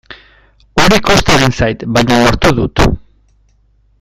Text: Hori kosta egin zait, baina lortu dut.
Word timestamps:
Hori 0.83 0.97
kosta 1.09 1.35
egin 1.41 1.53
zait, 1.59 1.85
baina 1.99 2.19
lortu 2.23 2.57
dut. 2.61 2.85